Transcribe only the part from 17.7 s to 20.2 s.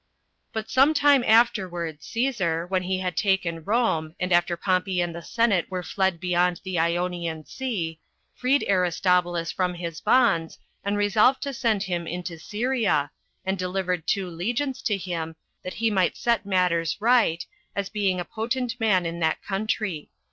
as being a potent man in that country.